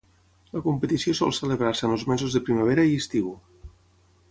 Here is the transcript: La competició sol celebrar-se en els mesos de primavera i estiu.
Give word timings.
La 0.53 0.61
competició 0.67 1.13
sol 1.19 1.35
celebrar-se 1.41 1.85
en 1.89 1.95
els 1.97 2.07
mesos 2.13 2.39
de 2.39 2.43
primavera 2.49 2.87
i 2.95 2.99
estiu. 3.05 3.31